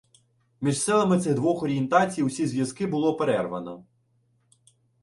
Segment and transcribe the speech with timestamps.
[0.61, 3.85] Між селами цих двох орієнтацій усякі зв'язки було перервано.